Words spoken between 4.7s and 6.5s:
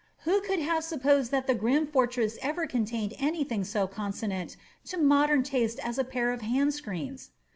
to modern taste as a pair of